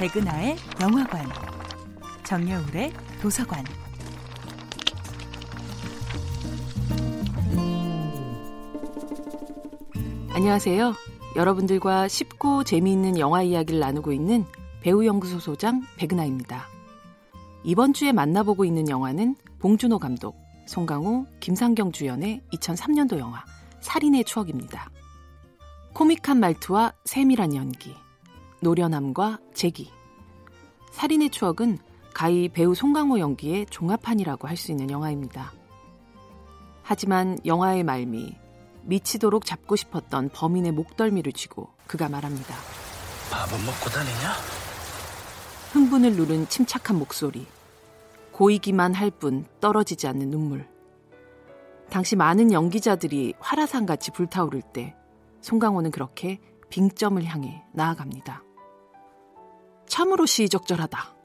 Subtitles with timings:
[0.00, 1.28] 백은하의 영화관,
[2.24, 2.90] 정여울의
[3.20, 3.62] 도서관.
[10.32, 10.94] 안녕하세요.
[11.36, 14.46] 여러분들과 쉽고 재미있는 영화 이야기를 나누고 있는
[14.80, 16.66] 배우연구소 소장 백은하입니다.
[17.62, 20.34] 이번 주에 만나보고 있는 영화는 봉준호 감독,
[20.66, 23.44] 송강호, 김상경 주연의 2003년도 영화
[23.82, 24.90] 살인의 추억입니다.
[25.92, 27.94] 코믹한 말투와 세밀한 연기,
[28.60, 29.90] 노련함과 재기.
[30.92, 31.78] 살인의 추억은
[32.14, 35.52] 가히 배우 송강호 연기의 종합판이라고 할 수 있는 영화입니다.
[36.82, 38.36] 하지만 영화의 말미,
[38.82, 42.54] 미치도록 잡고 싶었던 범인의 목덜미를 쥐고 그가 말합니다.
[43.30, 44.32] 밥은 먹고 다니냐?
[45.72, 47.46] 흥분을 누른 침착한 목소리.
[48.32, 50.66] 고이기만 할 뿐 떨어지지 않는 눈물.
[51.90, 54.96] 당시 많은 연기자들이 화라산같이 불타오를 때
[55.42, 58.42] 송강호는 그렇게 빙점을 향해 나아갑니다.
[59.90, 61.16] 참으로 시의적절하다.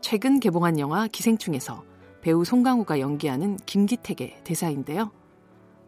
[0.00, 1.82] 최근 개봉한 영화 기생충에서
[2.20, 5.10] 배우 송강호가 연기하는 김기택의 대사인데요.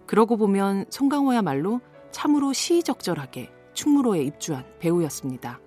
[0.04, 5.60] 그러고 보면 송강호야말로 참으로 시의적절하게 충무로에 입주한 배우였습니다.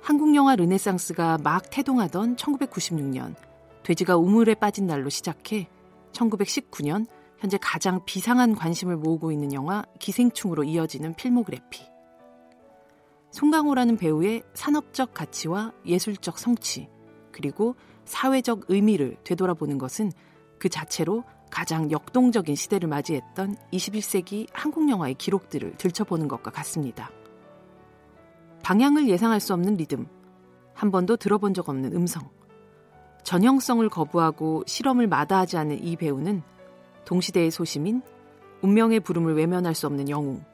[0.00, 3.34] 한국 영화 르네상스가 막 태동하던 1996년
[3.82, 5.68] 돼지가 우물에 빠진 날로 시작해
[6.12, 7.06] 1919년
[7.38, 11.89] 현재 가장 비상한 관심을 모으고 있는 영화 기생충으로 이어지는 필모그래피.
[13.30, 16.88] 송강호라는 배우의 산업적 가치와 예술적 성취,
[17.30, 20.10] 그리고 사회적 의미를 되돌아보는 것은
[20.58, 27.10] 그 자체로 가장 역동적인 시대를 맞이했던 21세기 한국 영화의 기록들을 들춰보는 것과 같습니다.
[28.62, 30.06] 방향을 예상할 수 없는 리듬,
[30.74, 32.28] 한 번도 들어본 적 없는 음성,
[33.22, 36.42] 전형성을 거부하고 실험을 마다하지 않는 이 배우는
[37.04, 38.02] 동시대의 소시민,
[38.62, 40.44] 운명의 부름을 외면할 수 없는 영웅,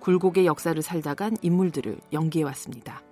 [0.00, 3.02] 굴곡의 역사를 살다간 인물들을 연기해 왔습니다.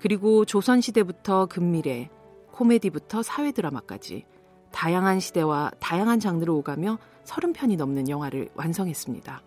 [0.00, 2.10] 그리고 조선시대부터 근미래,
[2.52, 4.24] 코미디부터 사회 드라마까지
[4.70, 9.42] 다양한 시대와 다양한 장르를 오가며 30편이 넘는 영화를 완성했습니다.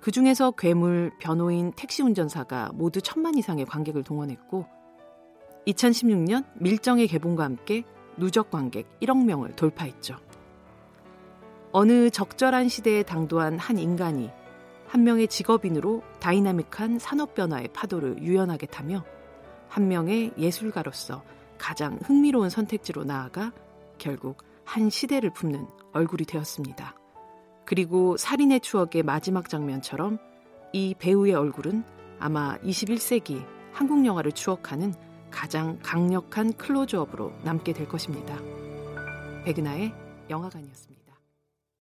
[0.00, 4.66] 그 중에서 괴물, 변호인, 택시 운전사가 모두 천만 이상의 관객을 동원했고
[5.66, 7.84] 2016년 밀정의 개봉과 함께
[8.16, 10.16] 누적 관객 1억 명을 돌파했죠.
[11.70, 14.30] 어느 적절한 시대에 당도한 한 인간이
[14.92, 19.02] 한 명의 직업인으로 다이나믹한 산업 변화의 파도를 유연하게 타며
[19.66, 21.24] 한 명의 예술가로서
[21.56, 23.52] 가장 흥미로운 선택지로 나아가
[23.96, 26.94] 결국 한 시대를 품는 얼굴이 되었습니다.
[27.64, 30.18] 그리고 살인의 추억의 마지막 장면처럼
[30.74, 31.84] 이 배우의 얼굴은
[32.18, 34.92] 아마 21세기 한국 영화를 추억하는
[35.30, 38.36] 가장 강력한 클로즈업으로 남게 될 것입니다.
[39.46, 39.94] 백은하의
[40.28, 41.01] 영화관이었습니다.